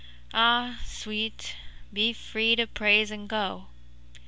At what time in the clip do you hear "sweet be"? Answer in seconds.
0.83-2.11